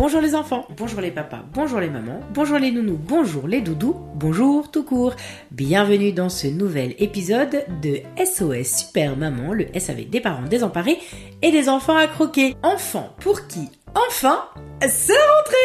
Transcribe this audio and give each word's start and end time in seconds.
Bonjour 0.00 0.22
les 0.22 0.34
enfants, 0.34 0.66
bonjour 0.78 1.02
les 1.02 1.10
papas, 1.10 1.42
bonjour 1.52 1.78
les 1.78 1.90
mamans, 1.90 2.20
bonjour 2.32 2.58
les 2.58 2.70
nounous, 2.70 2.96
bonjour 2.96 3.46
les 3.46 3.60
doudous, 3.60 3.94
bonjour 4.14 4.70
tout 4.70 4.82
court. 4.82 5.14
Bienvenue 5.50 6.10
dans 6.10 6.30
ce 6.30 6.46
nouvel 6.46 6.94
épisode 6.98 7.66
de 7.82 8.00
SOS 8.16 8.78
Super 8.78 9.14
Maman, 9.14 9.52
le 9.52 9.66
SAV 9.78 10.08
des 10.08 10.22
parents 10.22 10.46
désemparés 10.48 10.98
et 11.42 11.52
des 11.52 11.68
enfants 11.68 11.98
à 11.98 12.06
croquer. 12.06 12.56
Enfants 12.62 13.10
pour 13.20 13.46
qui 13.46 13.68
Enfin, 13.94 14.46
c'est 14.80 15.12
rentré 15.12 15.56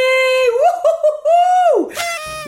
Wouhouhouhou 1.78 1.94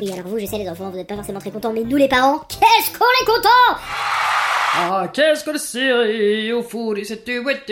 Oui, 0.01 0.11
alors 0.11 0.27
vous, 0.27 0.39
je 0.39 0.45
sais, 0.45 0.57
les 0.57 0.67
enfants, 0.67 0.89
vous 0.89 0.97
n'êtes 0.97 1.07
pas 1.07 1.15
forcément 1.15 1.39
très 1.39 1.51
contents, 1.51 1.71
mais 1.71 1.83
nous, 1.83 1.95
les 1.95 2.09
parents, 2.09 2.39
qu'est-ce 2.49 2.99
qu'on 2.99 3.05
est 3.05 3.25
contents? 3.25 4.16
Ah, 4.79 5.07
qu'est-ce 5.11 5.43
qu'on 5.43 5.53
est 5.53 5.57
serré 5.57 6.53
au 6.53 6.61
fond 6.61 6.93
de 6.93 7.03
cette 7.03 7.27
boîte 7.41 7.71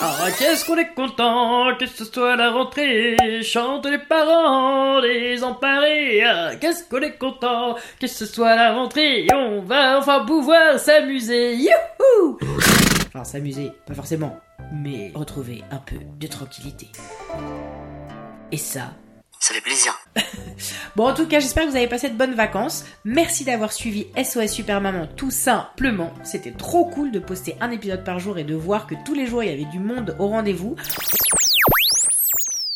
Ah, 0.00 0.26
qu'est-ce 0.36 0.64
qu'on 0.64 0.76
est 0.76 0.92
content 0.92 1.68
que 1.78 1.86
ce 1.86 2.04
soit 2.04 2.34
la 2.34 2.50
rentrée. 2.50 3.16
Chante 3.42 3.86
les 3.86 3.98
parents 3.98 5.00
désemparés 5.00 6.24
Ah, 6.24 6.50
qu'est-ce 6.60 6.82
qu'on 6.88 7.00
est 7.00 7.16
content 7.16 7.76
que 8.00 8.08
ce 8.08 8.26
soit 8.26 8.56
la 8.56 8.74
rentrée. 8.74 9.28
On 9.32 9.60
va 9.60 9.98
enfin 9.98 10.24
pouvoir 10.24 10.80
s'amuser. 10.80 11.54
Youhou! 11.54 12.38
Enfin, 13.14 13.22
s'amuser, 13.22 13.70
pas 13.86 13.94
forcément, 13.94 14.40
mais 14.72 15.12
retrouver 15.14 15.62
un 15.70 15.78
peu 15.78 15.96
de 16.18 16.26
tranquillité. 16.26 16.88
Et 18.50 18.56
ça, 18.56 18.90
Ça 19.42 19.54
fait 19.54 19.60
plaisir. 19.60 19.98
Bon, 20.94 21.08
en 21.08 21.14
tout 21.14 21.26
cas, 21.26 21.40
j'espère 21.40 21.64
que 21.64 21.70
vous 21.70 21.76
avez 21.76 21.88
passé 21.88 22.08
de 22.08 22.14
bonnes 22.14 22.34
vacances. 22.34 22.84
Merci 23.04 23.44
d'avoir 23.44 23.72
suivi 23.72 24.06
SOS 24.14 24.52
Super 24.52 24.80
Maman 24.80 25.08
tout 25.16 25.32
simplement. 25.32 26.12
C'était 26.22 26.52
trop 26.52 26.84
cool 26.84 27.10
de 27.10 27.18
poster 27.18 27.56
un 27.60 27.70
épisode 27.72 28.04
par 28.04 28.20
jour 28.20 28.38
et 28.38 28.44
de 28.44 28.54
voir 28.54 28.86
que 28.86 28.94
tous 29.04 29.14
les 29.14 29.26
jours 29.26 29.42
il 29.42 29.50
y 29.50 29.52
avait 29.52 29.70
du 29.70 29.80
monde 29.80 30.14
au 30.20 30.28
rendez-vous. 30.28 30.76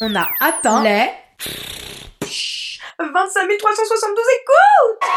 On 0.00 0.16
a 0.16 0.26
atteint 0.40 0.82
les 0.82 1.08
25 2.98 3.58
372 3.58 4.24
écoutes 4.40 5.10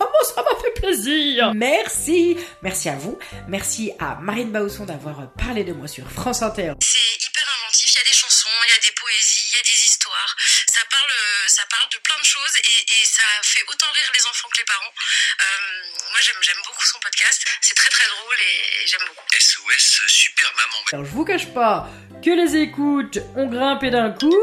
Oh 0.00 0.04
bon, 0.04 0.34
ça 0.34 0.42
m'a 0.42 0.60
fait 0.62 0.80
plaisir 0.80 1.52
Merci 1.54 2.36
Merci 2.62 2.88
à 2.90 2.96
vous. 2.96 3.18
Merci 3.48 3.92
à 3.98 4.18
Marine 4.20 4.52
Bausson 4.52 4.84
d'avoir 4.84 5.32
parlé 5.32 5.64
de 5.64 5.72
moi 5.72 5.88
sur 5.88 6.08
France 6.08 6.42
Inter. 6.42 6.74
C'est 6.80 7.26
hyper 7.26 7.42
inventif, 7.62 7.92
il 7.92 7.98
y 7.98 8.00
a 8.00 8.04
des 8.04 8.12
chansons, 8.12 8.37
il 8.66 8.70
y 8.70 8.76
a 8.76 8.82
des 8.82 8.92
poésies, 8.92 9.46
il 9.52 9.56
y 9.56 9.60
a 9.60 9.62
des 9.62 9.80
histoires. 9.86 10.36
Ça 10.68 10.82
parle, 10.90 11.12
ça 11.46 11.62
parle 11.70 11.88
de 11.92 11.98
plein 11.98 12.18
de 12.18 12.24
choses 12.26 12.56
et, 12.56 12.80
et 13.00 13.04
ça 13.06 13.24
fait 13.42 13.64
autant 13.68 13.90
rire 13.92 14.10
les 14.14 14.26
enfants 14.26 14.48
que 14.52 14.58
les 14.58 14.64
parents. 14.64 14.92
Euh, 14.92 15.82
moi 16.10 16.20
j'aime, 16.22 16.40
j'aime 16.42 16.62
beaucoup 16.66 16.86
son 16.86 16.98
podcast, 17.00 17.44
c'est 17.60 17.74
très 17.74 17.90
très 17.90 18.06
drôle 18.06 18.36
et, 18.40 18.82
et 18.82 18.86
j'aime 18.86 19.06
beaucoup. 19.06 19.28
SOS 19.38 20.02
Super 20.08 20.52
Maman. 20.56 20.84
Alors 20.92 21.04
je 21.04 21.10
vous 21.10 21.24
cache 21.24 21.46
pas 21.52 21.88
que 22.24 22.30
les 22.30 22.56
écoutes 22.56 23.18
ont 23.36 23.46
grimpé 23.46 23.90
d'un 23.90 24.10
coup. 24.10 24.42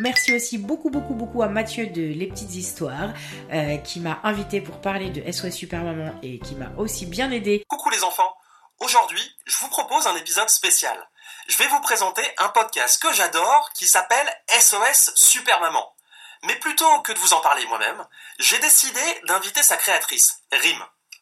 Merci 0.00 0.34
aussi 0.34 0.58
beaucoup 0.58 0.90
beaucoup 0.90 1.14
beaucoup 1.14 1.42
à 1.42 1.48
Mathieu 1.48 1.86
de 1.86 2.02
Les 2.02 2.26
Petites 2.26 2.54
Histoires 2.54 3.14
euh, 3.52 3.78
qui 3.78 4.00
m'a 4.00 4.20
invité 4.22 4.60
pour 4.60 4.80
parler 4.80 5.10
de 5.10 5.30
SOS 5.32 5.50
Super 5.52 5.82
Maman 5.82 6.18
et 6.22 6.38
qui 6.40 6.54
m'a 6.56 6.70
aussi 6.76 7.06
bien 7.06 7.30
aidé. 7.30 7.64
Coucou 7.68 7.90
les 7.90 8.04
enfants 8.04 8.34
Aujourd'hui, 8.80 9.34
je 9.46 9.56
vous 9.58 9.68
propose 9.68 10.06
un 10.06 10.14
épisode 10.16 10.48
spécial. 10.48 10.96
Je 11.48 11.56
vais 11.56 11.68
vous 11.68 11.80
présenter 11.80 12.20
un 12.36 12.50
podcast 12.50 13.00
que 13.02 13.10
j'adore 13.14 13.70
qui 13.74 13.86
s'appelle 13.86 14.28
SOS 14.50 15.12
Super 15.14 15.58
Maman. 15.62 15.82
Mais 16.46 16.54
plutôt 16.56 17.00
que 17.00 17.12
de 17.12 17.18
vous 17.18 17.32
en 17.32 17.40
parler 17.40 17.64
moi-même, 17.68 18.06
j'ai 18.38 18.58
décidé 18.58 19.00
d'inviter 19.26 19.62
sa 19.62 19.78
créatrice, 19.78 20.42
Rim. 20.52 20.76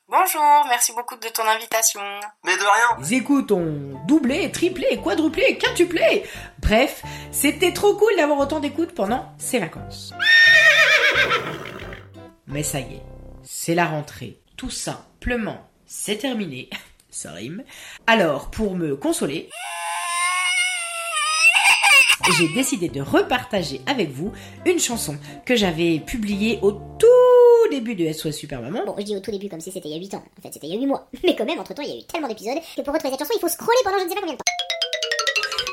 Bonjour, 0.09 0.66
merci 0.69 0.92
beaucoup 0.94 1.15
de 1.15 1.28
ton 1.28 1.47
invitation. 1.47 2.00
Mais 2.44 2.56
de 2.56 2.62
rien 2.62 2.98
Les 2.98 3.15
écoutes 3.15 3.53
ont 3.53 4.03
doublé, 4.09 4.50
triplé, 4.50 5.00
quadruplé, 5.00 5.59
quintuplé. 5.59 6.28
Bref, 6.59 7.03
c'était 7.31 7.72
trop 7.72 7.94
cool 7.94 8.16
d'avoir 8.16 8.41
autant 8.41 8.59
d'écoutes 8.59 8.97
pendant 8.97 9.32
ces 9.38 9.60
vacances. 9.60 10.12
Mais 12.48 12.65
ça 12.65 12.81
y 12.81 12.97
est, 12.97 13.03
c'est 13.44 13.76
la 13.76 13.86
rentrée. 13.86 14.41
Tout 14.56 14.70
simplement, 14.70 15.70
c'est 15.86 16.19
terminé. 16.19 16.69
Ça 17.10 17.31
rime. 17.31 17.65
Alors, 18.06 18.50
pour 18.50 18.75
me 18.75 18.94
consoler, 18.94 19.48
j'ai 22.38 22.49
décidé 22.54 22.88
de 22.88 23.00
repartager 23.00 23.81
avec 23.87 24.10
vous 24.10 24.32
une 24.65 24.78
chanson 24.78 25.16
que 25.44 25.54
j'avais 25.54 26.00
publiée 26.00 26.59
au 26.62 26.72
tout 26.72 27.71
début 27.71 27.94
de 27.94 28.10
SOS 28.12 28.32
Super 28.32 28.60
Maman. 28.60 28.84
Bon, 28.87 28.94
je 28.99 29.03
dis 29.04 29.16
au 29.16 29.21
tout 29.21 29.31
début 29.31 29.49
comme 29.49 29.60
si 29.60 29.71
c'était 29.71 29.88
il 29.88 29.93
y 29.93 29.99
a 29.99 30.00
8 30.00 30.15
ans. 30.15 30.25
En 30.38 30.43
fait, 30.43 30.53
c'était 30.53 30.66
il 30.66 30.75
y 30.75 30.77
a 30.77 30.81
8 30.81 30.87
mois. 30.87 31.09
Mais 31.25 31.37
quand 31.37 31.44
même, 31.44 31.59
entre 31.59 31.75
temps, 31.75 31.82
il 31.82 31.91
y 31.91 31.93
a 31.93 31.97
eu 31.99 32.04
tellement 32.04 32.28
d'épisodes 32.28 32.59
que 32.77 32.82
pour 32.82 32.94
retrouver 32.94 33.10
cette 33.12 33.21
chanson, 33.21 33.34
il 33.37 33.41
faut 33.41 33.49
scroller 33.49 33.78
pendant 33.84 33.99
je 33.99 34.04
ne 34.04 34.09
sais 34.09 34.15
pas 34.15 34.21
combien 34.21 34.34
de 34.34 34.38
temps. 34.38 34.44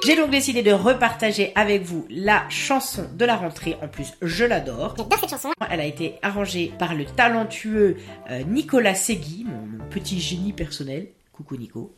J'ai 0.06 0.18
donc 0.18 0.32
décidé 0.32 0.64
de 0.64 0.74
repartager 0.74 1.54
avec 1.56 1.82
vous 1.84 2.06
la 2.10 2.44
chanson 2.50 3.08
de 3.14 3.24
la 3.24 3.38
rentrée. 3.38 3.78
En 3.82 3.88
plus, 3.88 4.10
je 4.22 4.44
l'adore. 4.44 4.96
J'adore 4.98 5.20
cette 5.20 5.30
chanson. 5.30 5.50
Elle 5.70 5.80
a 5.80 5.86
été 5.86 6.16
arrangée 6.22 6.74
par 6.78 6.94
le 6.94 7.06
talentueux 7.06 7.96
euh, 8.30 8.44
Nicolas 8.44 8.96
Segui, 8.96 9.46
mon, 9.46 9.66
mon 9.66 9.90
petit 9.90 10.20
génie 10.20 10.52
personnel. 10.52 11.08
Coucou 11.32 11.56
Nico. 11.56 11.96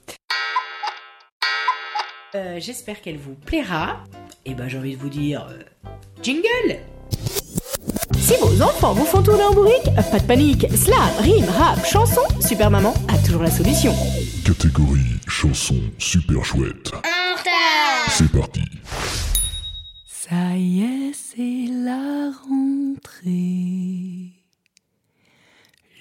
Euh, 2.35 2.59
J'espère 2.59 3.01
qu'elle 3.01 3.17
vous 3.17 3.33
plaira. 3.33 4.03
Et 4.45 4.53
ben 4.53 4.67
j'ai 4.67 4.77
envie 4.77 4.95
de 4.95 5.01
vous 5.01 5.09
dire... 5.09 5.47
euh, 5.49 5.89
jingle 6.21 6.79
Si 8.17 8.35
vos 8.41 8.61
enfants 8.61 8.93
vous 8.93 9.05
font 9.05 9.23
tourner 9.23 9.43
en 9.43 9.53
bourrique, 9.53 9.85
pas 10.11 10.19
de 10.19 10.25
panique. 10.25 10.67
Slam, 10.75 11.09
rime, 11.19 11.49
rap, 11.49 11.83
chanson, 11.85 12.21
Super 12.41 12.69
Maman 12.69 12.93
a 13.07 13.17
toujours 13.25 13.41
la 13.43 13.51
solution. 13.51 13.93
Catégorie 14.45 15.19
chanson 15.27 15.75
super 15.97 16.43
chouette. 16.45 16.91
C'est 18.09 18.31
parti. 18.31 18.61
Ça 20.07 20.55
y 20.55 20.83
est, 20.83 21.13
c'est 21.13 21.71
la 21.71 22.31
rentrée. 22.47 24.31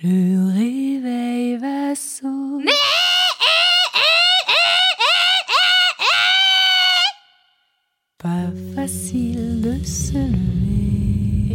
Le 0.02 0.52
réveil 0.52 1.56
va 1.56 1.94
sonner. 1.94 2.70
Pas 8.24 8.48
facile 8.74 9.60
de 9.60 9.84
se 9.84 10.16
lever. 10.16 11.52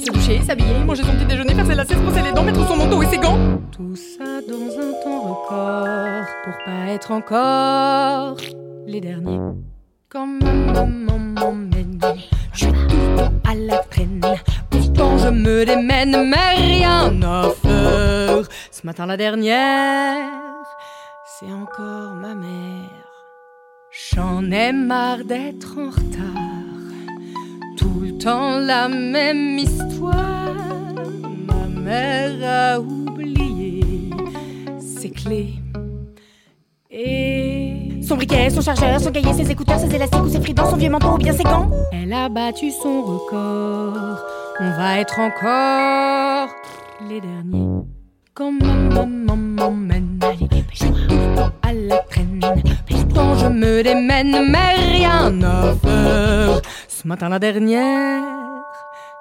Se 0.00 0.10
doucher, 0.10 0.42
s'habiller, 0.42 0.82
manger 0.84 1.04
son 1.04 1.12
petit 1.12 1.26
déjeuner, 1.26 1.54
faire 1.54 1.64
ses 1.64 1.76
lacets, 1.76 1.94
se 1.94 2.00
brosser 2.00 2.22
les 2.22 2.32
dents, 2.32 2.42
mettre 2.42 2.66
son 2.66 2.76
manteau 2.76 3.00
et 3.04 3.06
ses 3.06 3.18
gants. 3.18 3.38
Tout 3.70 3.94
ça 3.94 4.40
dans 4.48 4.78
un 4.80 4.92
temps 5.04 5.20
record 5.22 6.26
pour 6.42 6.54
pas 6.64 6.86
être 6.88 7.12
encore 7.12 8.36
les 8.88 9.00
derniers. 9.00 9.38
Quand 10.08 10.26
ma 10.26 10.52
maman 10.52 11.20
m'emmène, 11.20 12.00
je 12.52 12.58
suis 12.58 12.72
tout 12.72 12.96
le 12.96 13.16
temps 13.16 13.32
à 13.48 13.54
la 13.54 13.78
traîne. 13.78 14.20
Pourtant 14.70 15.18
je 15.18 15.28
me 15.28 15.64
démène, 15.64 16.30
mais 16.30 16.54
rien 16.56 17.22
à 17.22 17.50
faire. 17.62 18.48
Ce 18.72 18.84
matin 18.84 19.06
la 19.06 19.16
dernière, 19.16 20.18
c'est 21.38 21.52
encore 21.52 22.14
ma 22.16 22.34
mère. 22.34 23.03
J'en 23.96 24.50
ai 24.50 24.72
marre 24.72 25.24
d'être 25.24 25.78
en 25.78 25.90
retard. 25.90 27.14
Tout 27.76 28.00
le 28.00 28.18
temps 28.18 28.58
la 28.58 28.88
même 28.88 29.56
histoire. 29.56 30.52
Ma 31.46 31.80
mère 31.80 32.74
a 32.74 32.80
oublié 32.80 34.10
ses 34.80 35.10
clés. 35.10 35.54
Et 36.90 38.00
Son 38.02 38.16
briquet, 38.16 38.50
son 38.50 38.62
chargeur, 38.62 39.00
son 39.00 39.12
cahier, 39.12 39.32
ses 39.32 39.48
écouteurs, 39.50 39.78
ses 39.78 39.94
élastiques 39.94 40.22
ou 40.24 40.28
ses 40.28 40.40
fridans, 40.40 40.68
son 40.68 40.76
vieux 40.76 40.90
manteau 40.90 41.12
ou 41.14 41.18
bien 41.18 41.32
ses 41.32 41.44
gants. 41.44 41.70
elle 41.92 42.12
a 42.12 42.28
battu 42.28 42.72
son 42.72 43.00
record. 43.02 44.18
On 44.58 44.70
va 44.70 44.98
être 44.98 45.20
encore 45.20 46.48
les 47.08 47.20
derniers. 47.20 47.84
quand 48.34 48.50
ma 48.50 48.74
maman 48.74 49.36
m'emmène. 49.36 50.18
À 51.62 51.72
la 51.72 51.98
traîne. 51.98 52.40
Je 53.14 53.46
me 53.48 53.82
démène, 53.82 54.50
mais 54.50 54.74
rien 54.92 55.32
à 55.42 55.74
faire. 55.74 56.60
Ce 56.88 57.06
matin 57.06 57.28
la 57.28 57.38
dernière, 57.38 58.22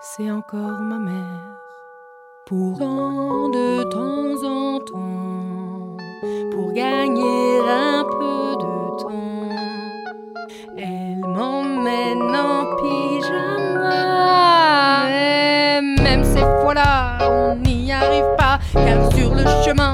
c'est 0.01 0.31
encore 0.31 0.79
ma 0.81 0.97
mère. 0.97 1.41
Pourtant 2.45 3.49
de 3.49 3.83
temps 3.83 4.43
en 4.47 4.79
temps, 4.79 5.97
pour 6.51 6.73
gagner 6.73 7.59
un 7.69 8.03
peu 8.03 8.55
de 8.63 9.01
temps, 9.01 9.49
elle 10.77 11.21
m'emmène 11.25 12.35
en 12.35 12.75
pyjama. 12.77 13.93
Et 15.09 15.81
même 16.01 16.23
ces 16.23 16.45
fois-là, 16.61 17.17
on 17.29 17.55
n'y 17.55 17.91
arrive 17.91 18.35
pas, 18.37 18.59
car 18.73 19.11
sur 19.13 19.33
le 19.35 19.45
chemin, 19.65 19.92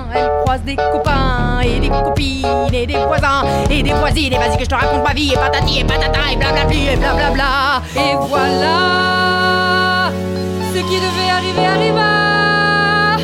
des 0.58 0.76
copains 0.76 1.60
et 1.62 1.80
des 1.80 1.90
copines 1.90 2.74
et 2.74 2.88
des 2.88 2.98
voisins 2.98 3.44
et 3.70 3.84
des 3.84 3.94
voisines. 3.94 4.34
Et 4.34 4.38
vas-y 4.38 4.58
que 4.58 4.64
je 4.64 4.70
te 4.70 4.76
raconte 4.76 5.04
ma 5.04 5.14
vie, 5.14 5.32
et 5.32 5.36
patati 5.36 5.80
et 5.80 5.84
patata 5.84 6.32
et 6.32 6.36
blablabli 6.38 6.88
et 6.88 6.96
blablabla. 6.96 7.84
Et 7.96 8.16
voilà, 8.16 10.12
ce 10.74 10.80
qui 10.80 11.00
devait 11.00 11.30
arriver 11.30 11.68
arriva. 11.68 13.18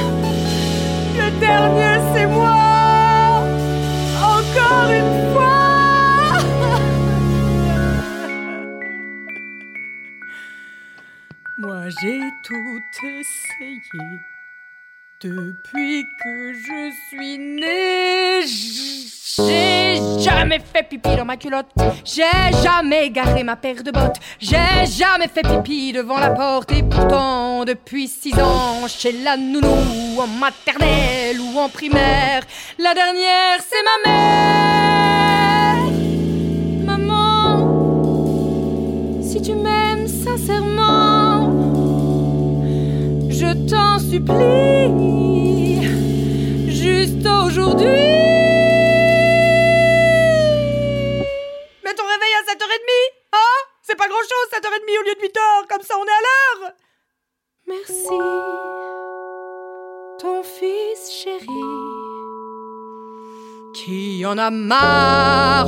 Le 1.17 1.31
dernier, 1.39 1.99
c'est 2.13 2.27
moi. 2.27 3.43
Encore 4.21 4.91
une 4.91 5.33
fois. 5.33 5.63
Moi, 11.57 11.89
j'ai 12.01 12.19
tout 12.43 12.83
essayé. 13.03 14.34
Depuis 15.21 16.05
que 16.21 16.53
je 16.53 16.91
suis 17.07 17.37
née, 17.37 18.41
j'ai 18.45 19.95
jamais 20.21 20.59
fait 20.59 20.83
pipi 20.83 21.15
dans 21.15 21.23
ma 21.23 21.37
culotte. 21.37 21.71
J'ai 22.03 22.23
jamais 22.61 23.09
garé 23.11 23.43
ma 23.43 23.55
paire 23.55 23.81
de 23.81 23.91
bottes. 23.91 24.17
J'ai 24.39 24.85
jamais 24.85 25.29
fait 25.29 25.43
pipi 25.43 25.93
devant 25.93 26.19
la 26.19 26.31
porte. 26.31 26.73
Et 26.73 26.83
pourtant, 26.83 27.63
depuis 27.63 28.09
six 28.09 28.33
ans, 28.37 28.85
chez 28.89 29.13
la 29.13 29.37
nounou, 29.37 30.19
en 30.19 30.27
maternelle 30.27 31.39
ou 31.39 31.59
en 31.59 31.69
primaire, 31.69 32.43
la 32.77 32.93
dernière, 32.93 33.61
c'est 33.61 33.83
ma 33.85 33.97
mère. 34.11 35.77
Maman, 36.83 37.61
si 39.21 39.41
tu 39.41 39.55
m'aimes 39.55 40.09
sincèrement, 40.09 41.34
t'en 43.69 43.99
supplie, 43.99 45.81
juste 46.67 47.25
aujourd'hui. 47.25 47.85
Mets 51.83 51.93
ton 51.95 52.03
réveil 52.03 52.33
à 52.39 52.43
7h30 52.51 52.91
Hein? 53.33 53.57
C'est 53.81 53.95
pas 53.97 54.07
grand 54.07 54.17
chose 54.21 54.47
7h30 54.53 54.99
au 54.99 55.03
lieu 55.03 55.15
de 55.15 55.21
8h, 55.27 55.67
comme 55.69 55.81
ça 55.81 55.95
on 55.99 56.05
est 56.05 56.17
à 56.19 56.21
l'heure 56.25 56.71
Merci, 57.67 58.19
ton 60.21 60.43
fils 60.43 61.11
chéri, 61.11 61.47
qui 63.73 64.23
en 64.25 64.37
a 64.37 64.51
marre 64.51 65.67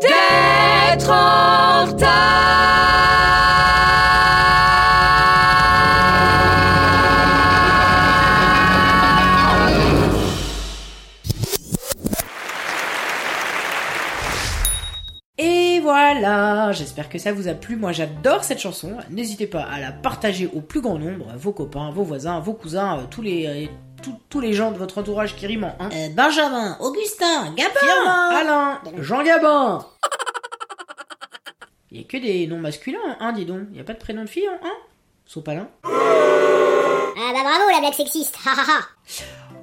d'être 0.00 1.10
en 1.10 1.86
retard? 1.86 3.33
Voilà, 15.84 16.72
j'espère 16.72 17.08
que 17.08 17.18
ça 17.18 17.32
vous 17.32 17.46
a 17.48 17.52
plu. 17.54 17.76
Moi 17.76 17.92
j'adore 17.92 18.42
cette 18.42 18.58
chanson. 18.58 18.96
N'hésitez 19.10 19.46
pas 19.46 19.62
à 19.62 19.78
la 19.78 19.92
partager 19.92 20.50
au 20.52 20.60
plus 20.60 20.80
grand 20.80 20.98
nombre, 20.98 21.26
vos 21.36 21.52
copains, 21.52 21.90
vos 21.90 22.02
voisins, 22.02 22.40
vos 22.40 22.54
cousins, 22.54 22.98
euh, 22.98 23.02
tous 23.10 23.22
les 23.22 23.46
euh, 23.46 23.66
tous- 24.02 24.18
tous 24.30 24.40
les 24.40 24.52
gens 24.54 24.70
de 24.72 24.78
votre 24.78 24.98
entourage 24.98 25.36
qui 25.36 25.46
riment 25.46 25.72
en. 25.78 25.86
Euh, 25.86 26.08
Benjamin, 26.16 26.76
Augustin, 26.80 27.52
Gabin 27.56 27.70
Firmin, 27.78 28.28
Alain, 28.30 28.80
Jean 28.98 29.22
Gabin. 29.22 29.84
Il 31.90 31.98
y 32.00 32.00
a 32.00 32.06
que 32.08 32.16
des 32.16 32.46
noms 32.48 32.58
masculins 32.58 32.98
un, 33.20 33.32
dis 33.32 33.44
donc. 33.44 33.60
Il 33.70 33.76
y 33.76 33.80
a 33.80 33.84
pas 33.84 33.92
de 33.92 33.98
prénom 33.98 34.22
de 34.22 34.28
fille 34.28 34.48
en 34.48 34.66
un 34.66 34.72
Sopalin. 35.26 35.68
Ah 35.84 37.32
bah 37.32 37.40
bravo 37.44 37.70
la 37.72 37.78
blague 37.80 37.92
sexiste, 37.94 38.36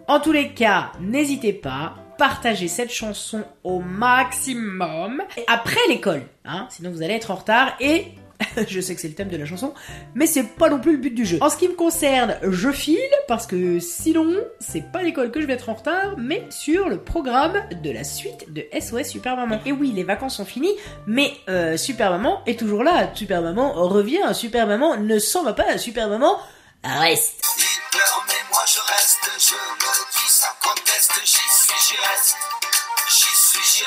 En 0.08 0.20
tous 0.20 0.32
les 0.32 0.54
cas, 0.54 0.92
n'hésitez 1.02 1.52
pas, 1.54 1.96
partagez 2.22 2.68
cette 2.68 2.92
chanson 2.92 3.44
au 3.64 3.80
maximum 3.80 5.24
après 5.48 5.80
l'école, 5.90 6.22
hein, 6.46 6.68
sinon 6.70 6.92
vous 6.92 7.02
allez 7.02 7.16
être 7.16 7.32
en 7.32 7.36
retard 7.36 7.74
et 7.80 8.10
je 8.68 8.80
sais 8.80 8.94
que 8.94 9.02
c'est 9.02 9.08
le 9.08 9.16
thème 9.16 9.30
de 9.30 9.38
la 9.38 9.48
chanson, 9.48 9.74
mais 10.14 10.28
c'est 10.28 10.44
pas 10.44 10.70
non 10.70 10.80
plus 10.80 10.92
le 10.92 10.98
but 11.00 11.16
du 11.16 11.26
jeu. 11.26 11.40
En 11.42 11.50
ce 11.50 11.58
qui 11.58 11.68
me 11.68 11.74
concerne, 11.74 12.38
je 12.44 12.72
file 12.72 13.00
parce 13.28 13.48
que 13.48 13.80
sinon, 13.80 14.36
c'est 14.60 14.92
pas 14.92 15.02
l'école 15.02 15.32
que 15.32 15.42
je 15.42 15.48
vais 15.48 15.54
être 15.54 15.70
en 15.70 15.74
retard, 15.74 16.14
mais 16.20 16.46
sur 16.52 16.90
le 16.90 17.00
programme 17.00 17.60
de 17.82 17.90
la 17.90 18.04
suite 18.04 18.54
de 18.54 18.66
SOS 18.80 19.10
Super 19.10 19.36
Maman. 19.36 19.60
Et 19.66 19.72
oui, 19.72 19.92
les 19.92 20.04
vacances 20.04 20.36
sont 20.36 20.46
finies, 20.46 20.76
mais 21.08 21.34
euh, 21.50 21.76
Super 21.76 22.12
Maman 22.12 22.44
est 22.46 22.60
toujours 22.60 22.84
là. 22.84 23.10
Super 23.16 23.42
Maman 23.42 23.74
revient, 23.74 24.30
Super 24.34 24.68
Maman 24.68 24.96
ne 24.96 25.18
s'en 25.18 25.42
va 25.42 25.54
pas, 25.54 25.80
Super 25.80 26.08
Maman 26.08 26.38
reste. 26.84 27.44
Il 27.58 27.64
mais 28.28 28.50
moi 28.52 28.64
je 28.68 28.80
reste. 28.80 29.32
Je 29.40 29.56
suis. 31.80 31.98
J'y 33.08 33.36
suis, 33.36 33.84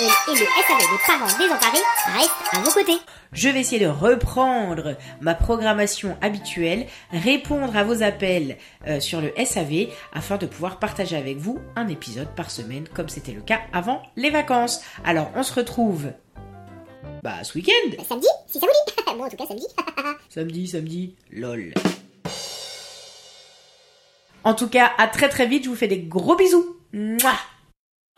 et 0.00 0.32
le 0.32 0.46
SAV 0.46 0.78
des 0.78 0.98
parents 1.06 1.38
désemparés 1.38 1.78
restent 2.16 2.30
à 2.52 2.58
vos 2.60 2.70
côtés. 2.70 2.98
Je 3.32 3.48
vais 3.48 3.60
essayer 3.60 3.84
de 3.84 3.90
reprendre 3.90 4.96
ma 5.20 5.34
programmation 5.34 6.16
habituelle, 6.20 6.86
répondre 7.12 7.76
à 7.76 7.84
vos 7.84 8.02
appels 8.02 8.58
euh, 8.86 9.00
sur 9.00 9.20
le 9.20 9.32
SAV 9.44 9.88
afin 10.12 10.36
de 10.36 10.46
pouvoir 10.46 10.78
partager 10.78 11.16
avec 11.16 11.38
vous 11.38 11.58
un 11.76 11.88
épisode 11.88 12.28
par 12.34 12.50
semaine 12.50 12.88
comme 12.88 13.08
c'était 13.08 13.32
le 13.32 13.42
cas 13.42 13.60
avant 13.72 14.02
les 14.16 14.30
vacances. 14.30 14.82
Alors 15.04 15.30
on 15.34 15.42
se 15.42 15.54
retrouve 15.54 16.12
bah 17.22 17.42
ce 17.42 17.56
week-end. 17.56 18.04
Samedi, 18.06 18.28
si 18.46 18.60
ça 18.60 18.66
vous 18.66 18.72
dit. 18.86 18.94
bon, 19.18 19.24
en 19.24 19.28
tout 19.28 19.36
cas, 19.36 19.46
samedi. 19.46 19.66
Samedi, 20.28 20.68
samedi, 20.68 21.14
lol. 21.32 21.72
En 24.44 24.52
tout 24.52 24.68
cas, 24.68 24.90
à 24.98 25.08
très 25.08 25.30
très 25.30 25.46
vite, 25.46 25.64
je 25.64 25.70
vous 25.70 25.74
fais 25.74 25.88
des 25.88 26.00
gros 26.00 26.36
bisous. 26.36 26.76
Mouah 26.92 27.38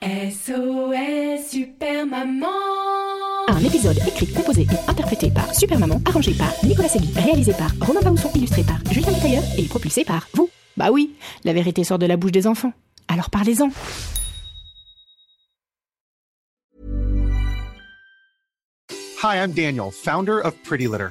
SOS 0.02 1.48
Super 1.48 2.04
Maman. 2.04 2.48
Un 3.46 3.60
épisode 3.60 3.96
écrit, 4.06 4.26
composé 4.32 4.62
et 4.62 4.90
interprété 4.90 5.30
par 5.30 5.54
Super 5.54 5.78
Maman, 5.78 6.00
arrangé 6.04 6.34
par 6.34 6.52
Nicolas 6.64 6.88
Segui, 6.88 7.12
réalisé 7.14 7.52
par 7.52 7.70
Romain 7.80 8.00
Baousson, 8.02 8.28
illustré 8.34 8.64
par 8.64 8.78
Julien 8.90 9.12
Tailleur 9.12 9.44
et 9.56 9.62
propulsé 9.66 10.04
par 10.04 10.26
vous. 10.34 10.50
Bah 10.76 10.90
oui, 10.90 11.14
la 11.44 11.52
vérité 11.52 11.84
sort 11.84 12.00
de 12.00 12.06
la 12.06 12.16
bouche 12.16 12.32
des 12.32 12.48
enfants. 12.48 12.72
Alors 13.06 13.30
parlez-en. 13.30 13.70
Hi, 19.22 19.36
I'm 19.36 19.52
Daniel, 19.52 19.92
founder 19.92 20.40
of 20.44 20.54
Pretty 20.64 20.88
Litter. 20.88 21.10